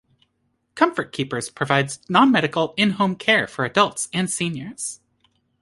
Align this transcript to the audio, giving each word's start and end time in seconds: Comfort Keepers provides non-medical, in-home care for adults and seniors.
Comfort 0.73 1.11
Keepers 1.13 1.51
provides 1.51 1.99
non-medical, 2.09 2.73
in-home 2.75 3.15
care 3.15 3.45
for 3.45 3.65
adults 3.65 4.09
and 4.11 4.31
seniors. 4.31 4.99